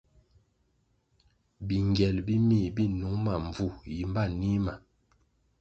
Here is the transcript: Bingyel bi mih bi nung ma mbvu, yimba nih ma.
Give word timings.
Bingyel 1.67 2.17
bi 2.25 2.35
mih 2.47 2.67
bi 2.75 2.83
nung 2.99 3.19
ma 3.25 3.33
mbvu, 3.45 3.67
yimba 3.95 4.23
nih 4.39 4.57
ma. 4.65 4.73